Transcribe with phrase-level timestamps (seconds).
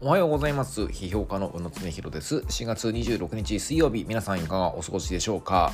[0.00, 0.82] おはようございます。
[0.82, 2.36] 批評家の宇野恒弘です。
[2.36, 5.72] 4月26日水曜日、皆さんいかがお過ごしでしょうか？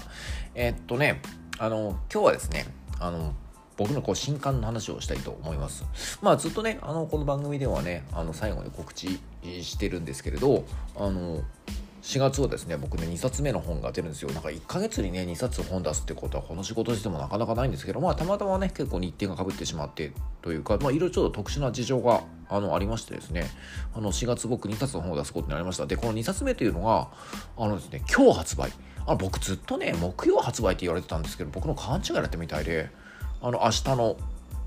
[0.54, 1.20] えー、っとね、
[1.58, 2.64] あの、今日はですね、
[2.98, 3.34] あの、
[3.77, 5.84] 僕のこう新刊の話をしたいと思います。
[6.23, 9.20] まあずっとね、あの、この番組ではね、あの、最後に告知
[9.62, 10.64] してるんですけれど、
[10.96, 11.43] あの、
[12.05, 14.30] 4月はですね僕ね2冊目の本が出るんですよ。
[14.30, 23.47] なんか1ヶ月にね2冊本出すってことはこの仕事してもなかなかないんですけどまあたまたまね結構日程がかぶってしまってというかまあいろいろちょっと特殊な事情があのありましてですね。
[23.95, 25.87] あの4月僕2冊の本を出すことになりました。
[25.87, 27.09] でこの2冊目というのが
[27.56, 28.70] あのですね今日発売。
[29.06, 32.91] あ僕ずっとね木曜発売って言われてたんですけど僕の勘違いだったみたいで
[33.41, 34.16] あの明日の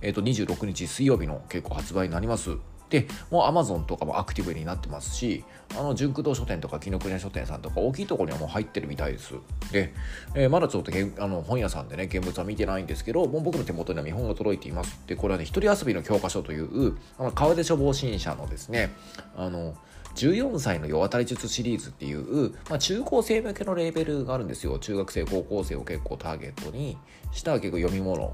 [0.02, 2.58] えー、と26日水曜日の結構発売になります。
[2.89, 5.43] でもうアマゾンとかもアクティブになってますし
[5.77, 9.33] あの純駆動書店とか紀ノ国屋書店さんとか大きいところにはもう入ってるみたいです。
[9.71, 9.93] で、
[10.33, 10.91] えー、まだちょっと
[11.21, 14.99] あの本屋さんでね現物は見てないんですけどもう僕の手元には見本が届いています。
[15.07, 18.91] でこれはね一人遊びの教科書というあの川出処方新社のですね
[19.35, 19.75] あの
[20.17, 24.79] 14歳の世渡り術シリーズっていう、まあ、中高生向けのレーベルがあるんですよ。
[24.79, 26.97] 中学生高校生を結構ターゲットに
[27.31, 28.33] した結構読み物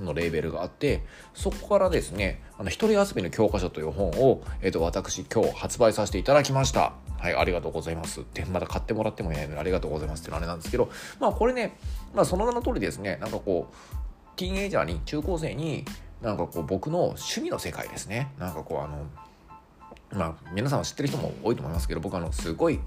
[0.00, 1.04] のレーベルがあって
[1.34, 6.94] そこからですね「あの一人遊びの教科書」という本を、えーと、私今日発売させていただきました。
[7.18, 8.22] はいありがとうございます。
[8.22, 11.76] ってまだ買ってもらってもいないのでありがとうございますっていうのあれなんですけどまあこれね、
[12.14, 15.84] まあ、その名の通りですねなんかこうティーンエイジャーに中高生に
[16.22, 18.32] なんかこう僕の趣味の世界ですね。
[18.38, 19.06] なんかこうあの
[20.12, 22.80] まあ皆さんは知ってる人も多いと思いますけど僕あのすごい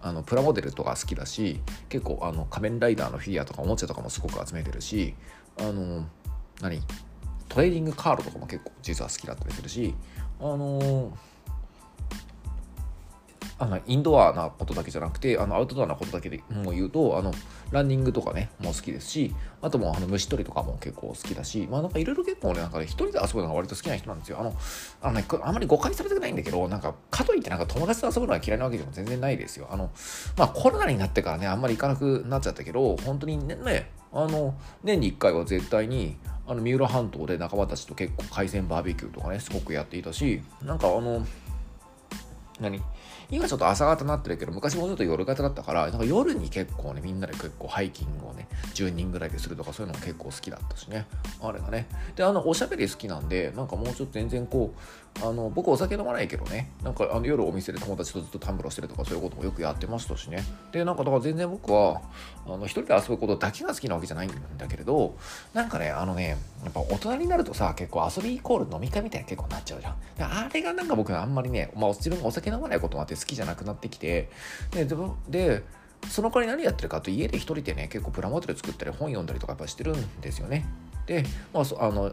[0.00, 5.14] あのプラモデルとか好きだし結構あの仮面ライダーのフィギュアとかおもちゃとかもすごく集めてるし
[5.58, 6.06] あの
[6.60, 6.80] 何？
[7.48, 9.94] トレーディングカードとかも結構実は好きだったりするし
[10.40, 11.16] あの
[13.60, 17.32] あのインドアなことだけじゃなくてあのアウトドアなことだけでも言うとあの
[17.72, 24.38] ランニングとかねもう好きですしあともうあの虫取りとかも結構好きだしまあなんかいろいろ結構ねなんかね一人で遊ぶのが割と好きな人なんですよ。
[24.40, 24.54] あの
[25.02, 29.68] あの、ね、あんまり誤解されたくないんだけどなんかかといってなんか友達と遊ぶのが嫌いなわけでも全然ないですよ。
[29.70, 29.90] あの
[30.36, 34.54] まあコロナになってからねあんまり行かなくなっちゃったけど本当にねねあの
[34.84, 36.16] 年に1回は絶対に
[36.46, 41.26] あの三浦半島で仲間たちと結構海鮮バーベキューとかねすごくやっていたしなんかあの
[42.60, 42.80] 何？
[43.30, 51.06] 今ちょっと朝方になってるけど、昔もちょっと夜型だったから、なんか夜に結構ね、みんなで結構ハイキングをね、10人ぐらいでするとか、そういうのも結構好きだったしね。
[51.42, 51.86] あれがね。
[52.16, 54.80] で、あの、おしゃべり好きなんで、なんかもうちょっと全然こう、
[55.20, 60.42] あの、僕お酒飲まないけどね、なんかあの夜お店で友達とずっとタンブロしてるとか、そういうこともよくやってましたしね。
[60.70, 62.00] で、なんかだから全然僕は、
[62.46, 65.16] あの、一人で遊ぶことだけが好きなわけじゃないんだけれど、
[65.54, 69.96] なんかね、あのね、やっぱ大人になるとさ、結構遊びイコール飲み会みたいな結構なっちゃうじゃん。
[70.20, 74.30] あれがなんか僕あんまりね、まあ自分がお酒飲まないこともあって好きじゃなくなってきて、
[74.70, 74.86] で
[75.28, 75.64] で
[76.08, 80.66] その代わり何やってるかと家で一人でね結構プラモデル作ったり本読んだりとかやっぱしてるんですよね。
[81.06, 82.12] で,、まあ、そあの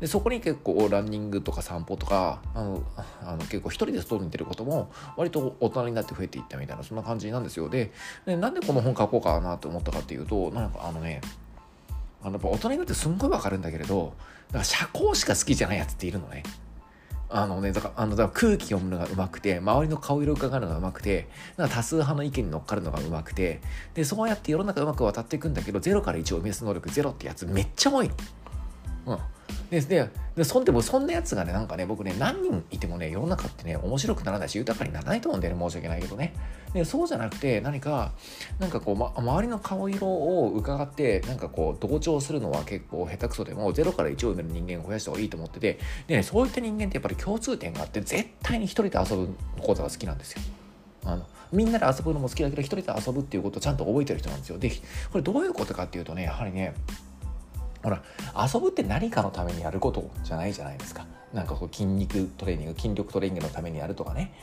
[0.00, 2.82] でそこに結構ランニングとか散歩とかあの
[3.24, 7.68] あの結構一人で外に出ることも割と大人になって増えていったみたいなそんな感じなんですよ。
[7.68, 7.92] で
[8.26, 11.20] でなんでこの本書こうかなと思ったかっていうとなんかあのね
[12.20, 14.12] あのやっぱ大人になってすんごいわかるんだけれど
[14.48, 16.42] だから社交しか好きじゃないやつっているのね。
[17.34, 23.60] あのね、だからあのだから空気読むのがうまくて、周りの顔色を伺うのがうまくて、なんか多数派の意見に乗っかるのがうまくて、
[23.94, 28.14] で、そうやって世の中うまく渡っていくんだけど、0から1を生み出す能力0ってやつめっちゃ多いの。
[29.06, 29.18] うん。
[29.70, 36.34] で、で、でそんでもそんなやつがね、なんかね、僕ね、何人いてもね、世の中ってね、面白くならないし、豊かにならないと思うんだよね、申し訳ないけどね。
[36.74, 38.12] で、そうじゃなくて、何か、
[38.58, 50.42] なんかこう、ま、周りの顔色を伺って、なんかこう、同調するのは結構下手くそでも、0から1を埋める人間を増やした方がいいと思ってて、でね、そういった人間ってやっぱり共通点があって、絶対に一人で遊ぶことが好きなんですよ。
[51.04, 54.58] あのみんなで遊ぶのも好きだけど、一人で遊ぶっていうことをちゃんと覚えてる人なんですよ。
[54.58, 54.70] で、
[55.10, 56.74] これどういうことかっていうとね、やはりね、
[57.82, 58.02] ほら
[58.52, 61.06] 遊ぶって何かのためにやることじゃないじゃないですか。
[61.32, 64.34] なんかこう筋肉トレーニング筋力トレーニングのためにやるとかね。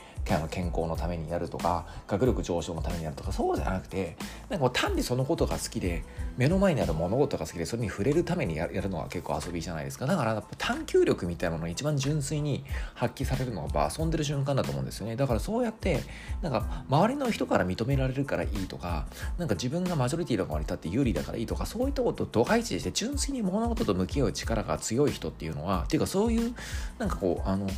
[0.50, 4.16] 健康のためにやるとか学力上昇のためにやるとかそうじゃなくて
[4.50, 6.04] なんか単にそのことが好きで
[6.36, 10.06] 目の前にある物事が好きでそれに触れるためにやるのは結構遊びじゃないですか。
[10.06, 15.16] だから探求力みたいなものが一番純粋に発揮されるのが遊んでる瞬間だと思うんですよね。
[15.16, 16.00] だからそうやって
[16.42, 19.06] なんか周りの人から認められるからいいとか
[19.38, 26.54] なんか自分がマジョリティの側に立って有利だからいいとかそういったことを度外視して純粋に物事と向き合う力が強い人っていうのはっていうかそういう
[26.98, 27.68] なんかこうあの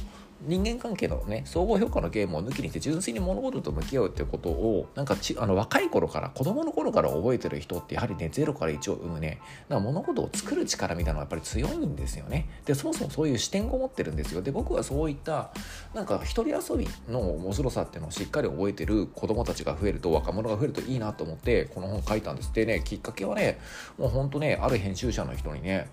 [0.44, 9.38] 人間関係のね総合評価のゲームを抜きにして純粋に物事と向き合うってことをなんかちあの若い頃から子供の頃から覚えてる人ってやはりね0から1を生むね。
[9.68, 12.48] だから物事を作る力みたいなのがやっぱり強いんですよね。
[12.64, 14.42] でそもそもそういう視点を持ってるんですよ。
[14.42, 15.52] で僕はそういった
[15.94, 22.52] なんか一人遊びの面白さっていうのをしっかり覚えてる子供たちが増えると若者が増えるといいなと思ってこの本書いたんです。
[22.52, 23.58] でねきっかけはね
[23.98, 25.88] もうほんとねある編集者の人にね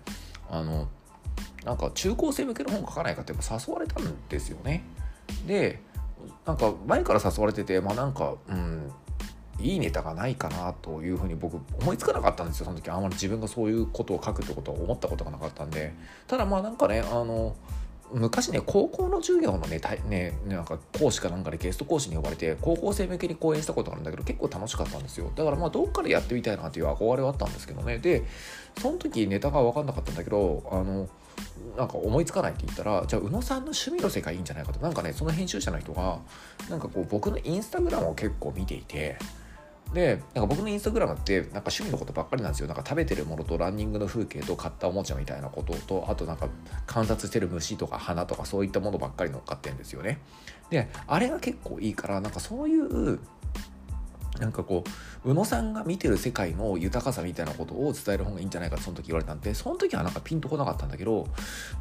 [0.50, 0.88] あの
[1.64, 4.82] なんか中高生向けの本書かないかってやっぱ誘われたんですよね。
[5.46, 5.80] で
[6.46, 8.92] なんか前から誘われててまあなんかうん
[9.60, 15.92] いいネタがないかなというふうに僕思いつかなかったんですよその時あんまり自分がそういうことを書くってことは思ったことがなかったんで
[16.26, 17.54] ただまあなんかねあの
[18.12, 25.30] 昔ね高校の授業のねねなんか講師かなんかでゲスト講師に呼ばれて高校生向けに講演したことあるんだけど結構楽しかったんですよ。
[25.34, 27.98] だからまあどっかでやってみたいなっていう憧れはあったんですけどね。
[27.98, 28.24] で
[28.78, 31.08] その時ネタが分かんなかったんだけどあの
[31.76, 34.80] なんか思いつかないって言ったらじゃあ宇野さんの趣味の世界いいんじゃないかと。
[34.80, 36.18] なんかねその編集者の人が
[36.68, 39.16] なんかこう僕のインスタグラムを結構見ていて
[39.92, 42.68] でなんか僕のインスタグラムってなんか趣味のことばっかりなんですよ。
[42.68, 46.48] なんか食べてるものとランニングの風景と買ったおもちゃみたいなこととあとなんか
[46.86, 50.20] 観察してる虫とか花とかそういったものばっかり乗っかってるんですよね。
[50.70, 53.18] であれが結構いいからなんかそういう
[54.40, 54.84] なんかこ
[55.24, 61.28] う宇野さんが見てる世界の豊かさみたいなことを伝える方がいいんじゃないかその時言われたんでその時はなんかピンとこなかったんだけど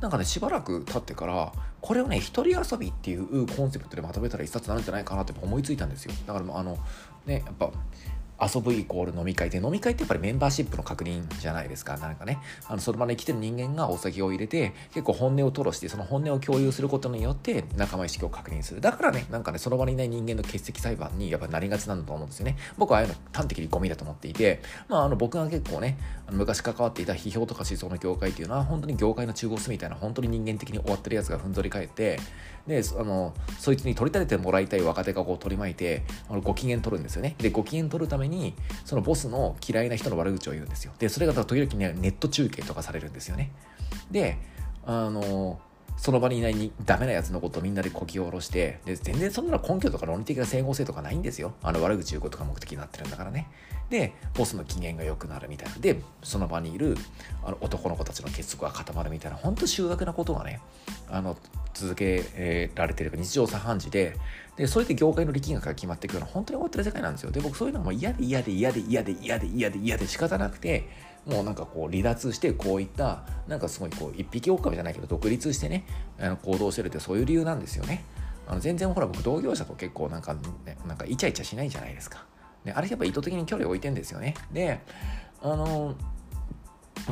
[0.02, 6.14] なんかねしばらく経ってからこれをね一人遊びっていうコンセプトでまとめたら一冊になるんじゃないかなって思いついたんですよ。
[6.28, 6.78] だからあの
[7.26, 7.72] ねやっぱ
[8.42, 11.98] 遊ぶイコール飲み会で飲み会ってやっぱりメンバーシップの確認じゃないですか。
[11.98, 18.82] なんかねあのその場に来てる人間がお酒を入れて結構本音を吐露してその本音を共有することによって仲間意識を確認する。
[18.82, 22.58] だからねなんかねその場にいない人間の欠席裁判にやっぱなりがちなんだと思うんですよね。
[22.78, 25.98] 僕はああいうの端的にゴミだと思っていてまああの僕が結構ね
[26.32, 32.20] 昔関わっていた批評とか思想の業界っていうのは本当に業界の中央みたいな本当に人間的に終わってるやつがふんぞり返って
[32.70, 37.36] であのそいつに取り立ててもらいたい若手がこう取り巻いてあのご機嫌取るんですよね。
[37.40, 38.54] でご機嫌取るために
[38.86, 40.94] そのボスの嫌いな人の悪口を言うんですよ。
[41.00, 43.52] でそれが時々ねネット中継とかされるんですよね。
[44.12, 44.38] で
[44.86, 45.60] あの
[45.98, 51.54] その場にいないにダメなやつのことをみんなでこき下ろしてで全然そんなの根拠とか論理的な整合性とかないんですよ。
[51.64, 53.48] あの悪口言うことが目的になってるんだからね。
[53.90, 55.76] でボスの機嫌が良くなるみたいな。
[55.80, 56.98] でその場にいる
[57.44, 59.38] あの男の子たちの結束が固まるみたいな。
[59.38, 60.62] 本当修学なことがね
[61.10, 61.38] あの
[61.74, 63.12] 続けられてる。
[63.16, 64.18] 日常茶飯事で。
[64.58, 67.32] でそれで業界の力学が決まっていくような本当に終わってる世界なんですよ。
[67.32, 70.90] で僕そういうのも嫌で嫌で嫌で嫌で嫌で嫌で嫌で仕方なくて
[71.26, 75.86] もうなんかこう離脱してこういったなんかすごいこう一匹狼じゃないけど独立してね
[76.20, 78.04] あの行動してるってそういう理由なんですよね。
[78.48, 82.26] あの全然ほら僕同業者と結構なんか、ね、なんかイチャイチャしないじゃないですか、
[82.66, 84.36] ね、あれやっぱ意図的に距離を置いてんですよね。
[84.52, 84.82] で
[85.42, 85.96] あの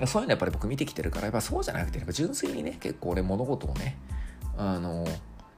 [0.06, 3.98] そういうのやっぱり僕見てきてるからやっぱそうじゃなくてやっぱ純粋にね結構俺物事をね
[4.58, 5.08] あの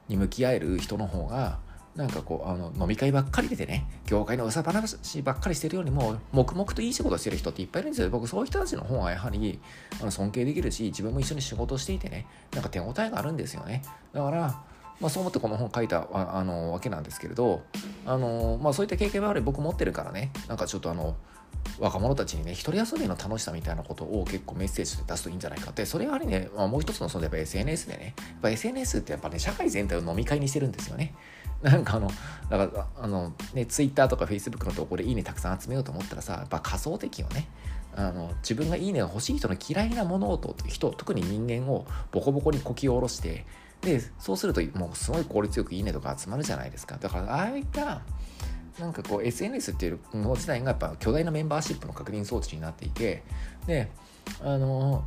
[0.08, 1.60] に向き合える人の方が
[1.96, 8.10] なんかこうあの飲み会ばっかり出てね業界のうさば話ばっかりしてるよりも黙々といい仕事してる人っていっぱいいるんですよ。
[8.10, 9.60] 僕そういう人たちの方がやはり
[10.00, 13.84] あの尊敬できるし自分も一緒に仕事していてねなんか手応えがあるんですよね。
[14.14, 14.64] だから
[15.00, 17.64] まあ、そう思ってこの本書いたあのわけなんですけれど
[18.06, 20.32] あの、まあ、そういった経験はあれ僕持ってるからね。
[20.48, 21.16] なんかちょっとあの
[21.80, 25.86] 若者たちにね一人遊びの楽しさみたいなことを結構メッセージで出すといいんじゃないかって。
[25.86, 28.14] それはやはりね、まあ、もう一つのそのやっぱ SNS でね。
[28.18, 31.14] やっぱ SNS ってやっぱね社会全体を飲み会にしてるんですよね。
[31.62, 32.10] なんかあの
[32.50, 37.48] だからあのね Twitter とか Facebook の投稿でいいねたくさん集めようと思ったらさやっぱ仮想的をね。
[37.96, 43.46] あの自分がいいねが欲しい人の嫌いな物事人特に人間をボコボコにこき下ろして
[43.82, 48.02] でそうするともうすごい効率よくいいねとか集まるじゃないですかだからああいった
[48.80, 53.24] なんかこう SNS っていうもの自体がやっぱ巨大なメンバーシップの確認装置になっていて
[53.68, 53.90] で
[54.42, 55.04] あの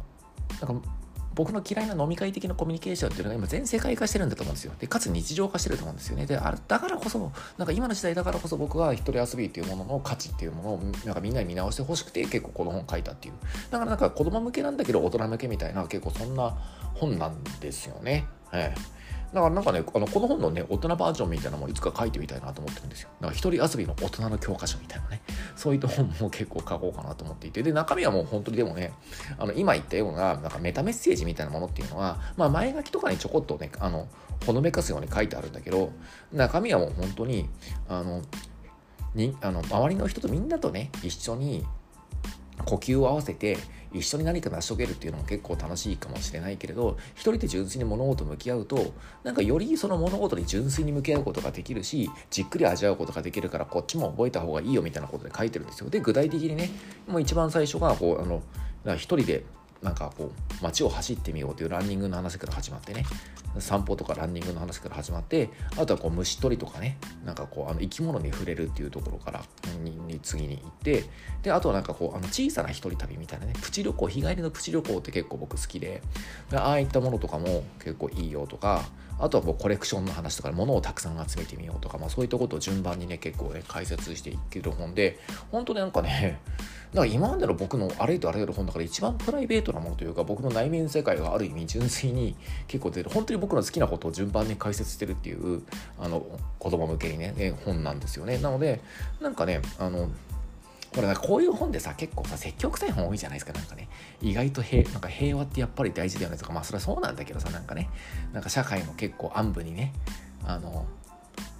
[0.60, 0.88] なんか
[1.34, 4.72] 僕の嫌いな飲み会的なコミュニケーションっていうのが今全世界化してるんだと思うんですよ。
[4.78, 6.26] で、かつ日常化してると思うんですよね。
[6.26, 13.34] で、あだからこそ、なんか今の時代だからこそ僕は一人遊びっていうものの価値っていうものをなんかみんなに見直してほしくて結構この本書いたっていう。
[13.70, 16.54] だからなんか子供向けなんだけど大人向けみたいな結構そんな
[16.94, 18.26] 本なんですよね。
[18.52, 18.74] はい。
[19.32, 23.08] だからなんかね、あのこの本のね、大人バージョンみたいなのもいつか書いてみたいなと思ってるんですよ。
[23.20, 25.22] だから一人遊びの大人の教科書みたいなね、
[25.56, 28.92] そういった本も結構書こうかなと思っていて、で、中身はもう本当にでもね、
[29.38, 34.06] あの今言ったような、なんかメタメッセージみたいなものっていうのは、まあ前書きとかにちょこっとね、あの、
[34.44, 35.92] ほのめかすように書いてあるんだけど、
[36.30, 37.48] 中身はもう本当に、
[37.88, 38.20] あの、
[39.14, 41.64] にあの周りの人とみんなとね、一緒に
[42.66, 43.56] 呼吸を合わせて
[43.94, 48.92] 一緒に何か成し遂げるっていうのも結構楽しいかもしれないけれど一人で純粋に物事向き合うと
[49.24, 55.90] なんかよりその物事に純粋に向き合うことができるしじっくり味わうことができるからこっちも覚えた方がいいよみたいなことで書いてるんですよ。
[55.90, 56.70] で具体的にね
[57.06, 58.42] もう一番最初がこうあの
[58.96, 59.44] 一人で
[59.82, 63.04] なんかこう街を走ってみようというランニングの話から始まってね。
[63.58, 66.98] 散歩とかランニングの話から始まってあとはこう虫取りとかね。
[67.24, 69.42] なんかこうあの生き物に触れるっていうところから
[69.82, 71.04] に次に行って
[71.42, 73.52] であとはなんかこうあの小さな一人旅みたいなね。
[73.60, 76.02] プチ旅行日帰りのプチ旅行って結構僕好きで
[76.52, 78.84] ああいったものとかも結構いいよとか
[79.22, 85.20] あとはもうコレクションの話とか物をたくさん集めてみようとか、まあ、そういったことを順番にね結構ね解説していける本で
[85.52, 86.40] 本当になんかね
[86.92, 92.36] だから今までの僕のあれとあらゆる本だから一番プライベートなものというか僕の内面世界がある意味純粋に
[92.66, 95.62] 結構出る本当に僕の好きなことを順番に解説してるっていう
[96.00, 96.26] あの
[96.58, 98.38] 子供向けにね、ね、本なんですよね。
[98.38, 98.80] なので
[99.20, 100.10] なんかねあの
[100.94, 103.88] これこういう本でさ結構さ積極臭い本多いじゃないですかなんかね。
[104.20, 107.88] 意外と平なんか平和ってやっぱり大事だよねとかまあそれはそうなんだけどさなんかね。
[108.32, 109.92] なんか社会の結構暗部にね
[110.44, 110.86] あの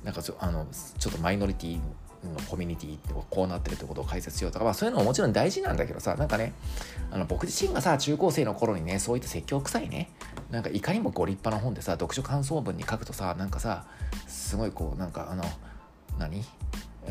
[0.04, 0.66] なんかちょあの
[0.98, 6.52] ちょっとマイノリティのコミュニティってこうなってるってことを解説しようとか、まあ、そういうのももちろん大事なんだけどさなんかね
[7.10, 10.10] あの僕自身がさ中高生の頃にねそういった説教臭いね
[10.50, 13.86] なんかいかにもご立派な本でさ読書感想文に書くとさなんかさ
[14.26, 15.42] すごいこうなんかあの
[16.18, 16.44] 何？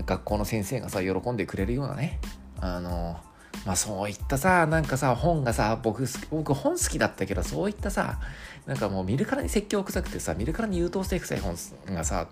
[0.03, 2.19] 学校の先生がさ喜んでくれるようなね。
[2.59, 3.17] あの
[3.65, 8.19] まあそういったさなんかさ本がさ僕僕本好きだったけどそういったさ
[8.65, 11.55] なんかもう見るからに説教臭くてさ見るからに優等生臭い本
[11.87, 12.27] がさ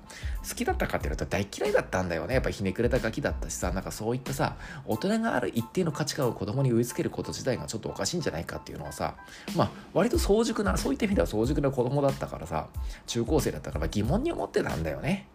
[0.48, 2.36] 好きだったかっていうと大嫌いだったんだよね。
[2.36, 9.16] やっぱひねくれたガキだったしさなんかそういったさ大人がある一定の価値観を子供に植え付けること自体がちょっとおかしいんじゃないかっていうのはさ
[9.56, 12.68] まあ割と早熟なそういった意味では早熟な子供だったからさ
[13.06, 15.28] 中高生だったから疑問に思ってたんだよね。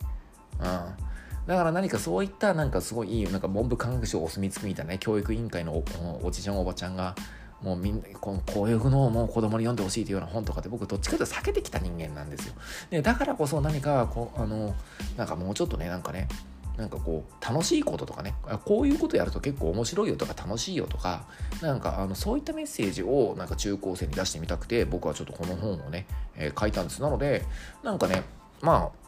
[0.61, 1.14] うん。
[1.47, 5.83] だから何かそういったなんかすごいいいなんか文部科学省お墨付きみたいなね教育委員会の
[6.23, 7.15] おじちゃんおばちゃんが
[7.63, 12.55] もうみんなこういうのをもう子供に読んでほしいというような本とかって僕どっちかというと避けてきた人間なんですよ。
[12.91, 14.75] でだからこそ何かこうあの
[15.17, 16.29] なんかもうちょっとねなんかね
[16.77, 18.35] なんかこう楽しいこととかね
[18.65, 21.25] こういうことやると結構面白いよとか楽しいよとか
[21.63, 27.45] なんかあのそういったメッセージをなんか中高生に出してみたくて僕はちょっとこの本をね、えー、書いたんですなので
[27.83, 28.25] なんかね
[28.61, 29.05] まあ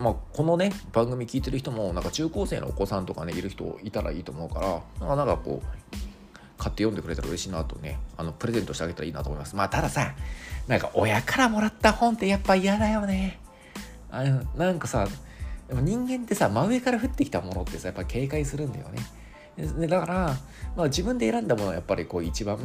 [0.00, 5.66] まあ、このね番組聞いてる人もなんか中高生のお子さんとかねいる人いたらいいと思うからなんかこう
[6.56, 9.54] 買って読んでくれたら嬉しいなとねあのプレゼントしてあげたらいいなと思います。
[9.56, 10.14] まあたださ
[10.66, 13.38] なんか親からもらった本ってやっぱ嫌だよね。
[14.10, 15.06] あのなんかさ
[15.68, 19.00] でも人間ってさ真上から降ってきたものってさやっぱ警戒するんだよね。
[19.56, 20.14] でだから、
[20.74, 22.58] まあ、自分で選んだものはやっぱりこう一番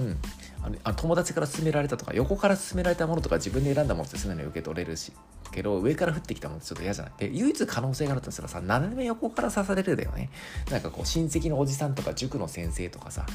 [0.61, 5.11] あの友達から勧められたとか横から勧められたものとか自分で選んだものって素直に受け取れるし。
[5.55, 7.13] けど上から降ってきたもんってちょっと嫌じゃない？
[7.17, 10.29] で唯一可能性があるとしたらさ斜め横から刺されるだよね。
[10.69, 13.25] なんかこう親戚のおじさんとか塾の先生とかさ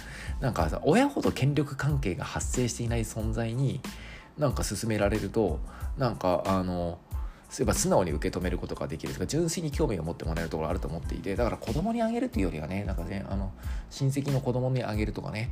[0.41, 3.81] なんかさ親ほど権力関係が発生していない存在に
[4.39, 5.59] なんか勧められると
[5.99, 6.99] なんかあの
[7.51, 13.53] そういえば素直に受け止めることができるとか純粋に興味を持ってもらえるところあると思っていてだから子供にあげるというよりはねなんかねあの
[13.91, 15.51] 親戚の子供にあげるとかね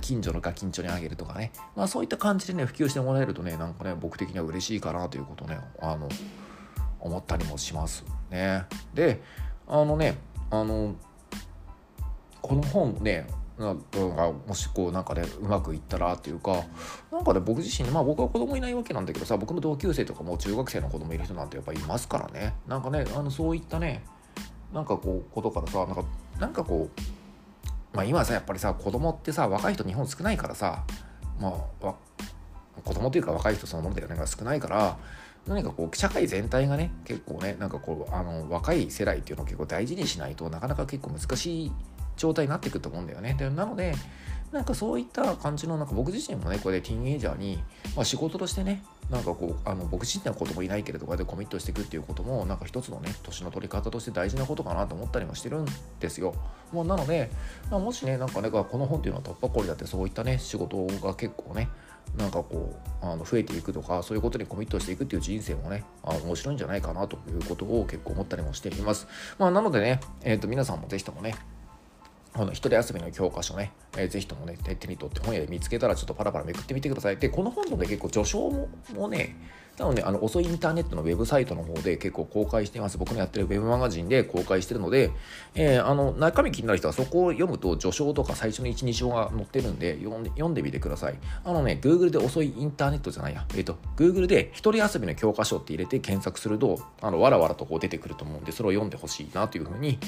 [0.00, 6.08] 近所のガキンチョにあげるとかねまあそういった感じでね普及してもらえるとねなんかね僕的には嬉しいかなということをねあの
[7.00, 8.64] 思ったりもしますね。
[8.94, 9.20] で
[9.66, 10.18] あのね
[10.50, 10.94] あの
[12.40, 13.26] この本ね
[13.60, 13.74] が
[14.46, 16.64] もしこうなんかねうまくいったらっていうか
[17.12, 22.54] なんかね僕自身まあ僕は子供いないわけなんだけどさ僕の同級生とかも中学生の子供いる人なんてやっぱいますからね。
[22.66, 24.04] なんかねあのそういったね
[24.72, 26.04] なんかこうことからさなんか
[26.38, 30.84] なんかこうまあ今さやっぱりさ子供ってさ若い人日本少ないからさ
[31.40, 31.48] ま
[31.82, 31.94] あ
[32.84, 34.16] 子供というか若い人そのものだよね。
[34.16, 34.96] が少ないから
[35.46, 41.72] 何かこう社会全体がね結構ねなんかこうあの若い世代っていうのを結構大事にしないとなかなか結構難しい
[42.20, 43.34] 状態になってくると思うんだよね。
[43.38, 43.94] でなので
[44.52, 47.62] なんかそういった感じのなんか僕自身もねこれでティーンエイジャーに、
[47.94, 55.66] まあ、仕事としてねなんかこうあの僕自身は子供いないけれどこうやってコミットしていくっていうこともなんか一つのね年の取り方として大事なことかなと思ったりもしてるん
[56.00, 56.34] ですよ。
[56.72, 57.30] もうなので、
[57.70, 61.68] まあ、もしねなんかねこの本っていうのは突破口だってそういったね仕事が結構ね
[62.16, 69.06] なんかこうあの増えていくとかそういうことにコミットしていくっていう人生もねあ面白いんじゃないかなということを結構思ったりもしています。
[69.38, 71.34] まあ、なのでね、えー、と皆さんもぜひともね
[72.34, 77.16] この一人遊びの教科書ね、えー、ぜひともね、手に取って本屋で見つけたらちょっとパラパラめくってみてください。
[77.16, 79.36] で、この本のね、結構序章ももね、
[79.80, 82.98] なので、あの、遅いインターネットのウェブサイトの方で結構公開してます。
[82.98, 85.10] 僕のやってるウェブマガジンで公開してるので、
[85.54, 91.14] えー、あの、中身気になる人はそこを読むと序章とか最初の1、2章が載ってるんで、読んで読んでみてください。
[91.44, 99.98] あのね、Google で遅いインターネットじゃないや、えっ、ー、と、Google で一人遊びの教科書って入れて検索すると、あの、わらわらとこう出てくると思うんで、それを読んでほしいなというふうに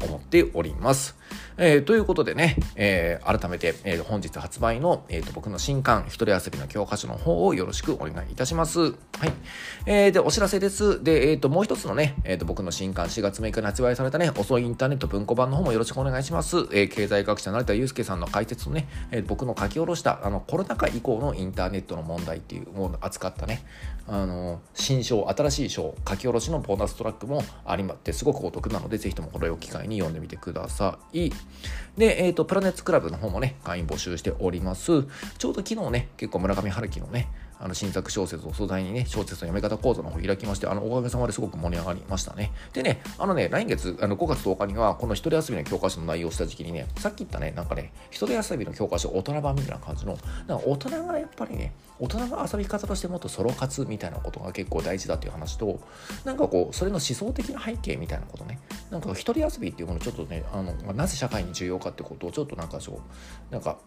[0.00, 1.16] 思っております。
[1.60, 8.80] えー、ということでね、えー、改めて、えー、本日発売の、えーと、僕の新刊、一人遊びの教科書の方をよろしくお願いいたします。
[8.80, 8.94] はい。
[9.84, 11.02] えー、で、お知らせです。
[11.02, 16.58] で、えっ、ー、と、もう一つのね、えっ、ー、と、僕の新刊、4月6日に発売されたね、遅いインターネット文庫版の方もよろしくお願いします。
[16.72, 23.64] えー、経済学者成田祐介さんの解説とね、えー、僕の書き下ろした、あの、コロナ禍以降のインターネットの問題っていうものを扱ったね、
[24.06, 31.30] あの、新章、新しい章、書き下ろしのボーナストラックもありまって、すごくお得なので、ぜひともこれを機会に読んでみてください。
[31.96, 35.04] で、えっ、ー、と、プラネッツクラブの方もね、会員募集しております。
[35.38, 37.28] ちょうど昨日ね、結構村上春樹のね、
[37.60, 42.52] あの新作小説を素材にね、小説の読み方講座の方開きまして、あの、おかげさまですごく盛り上がりましたね。
[42.72, 55.80] でね、あのね、来月、あの5月10日には、この一人遊びの教科書の内容をした時期にね、さっき言ったね、なんかね、一人遊びの教科書大人版みたいな感じの、なんか大人がやっぱりね、大人が遊び方としてもっとソロ活みたいなことが結構大事だっていう話と、
[56.24, 58.60] なんかこう、それの思想的な背景みたいなことね、
[58.90, 62.98] なんか一人遊びっていうものちょっとね、あの、なぜ社会に重要かってことをちょっとなんかそう、
[63.50, 63.78] なんか、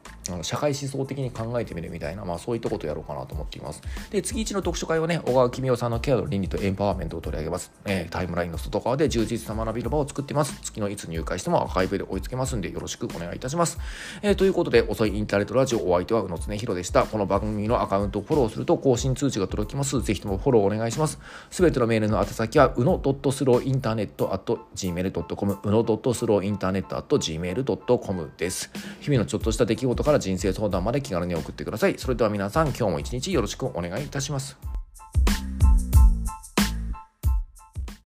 [0.42, 3.82] 社会思想的に考えてみるみたいな、まあそういったことをやろうかなと思っています。
[4.10, 7.72] で、月一の読書会はね、小川公夫さんのケアの倫理とエンパワーメントを取り上げます。
[7.86, 10.60] えー、タイムラインの外側で充実な学びの場を作ってます。
[10.62, 13.80] 月のいつ入会してもアーカイブで追いつけますんで、よろしくお願いいたします。
[14.22, 17.06] えー、ということで、遅いインターネットラジオお相手は宇野恒弘でした。
[17.06, 20.02] この番組のアカウントをフォローすると更新通知が届きます。
[20.02, 21.20] ぜひともフォローお願いします。
[21.50, 28.72] すべてのメールの宛先は、うの .slowinternet.gmail.com、うの .slowinternet.gmail.com です。
[29.02, 31.96] 日々のちょっとした出来事から人生相談まで気軽に送ってください。
[31.98, 34.58] それでは皆さん、今日も一日よろしくしくお願いいたします。